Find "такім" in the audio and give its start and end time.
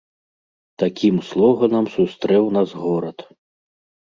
0.83-1.15